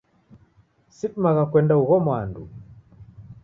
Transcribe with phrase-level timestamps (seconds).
[0.95, 2.43] Sidimagha kuenda ugho mwandu.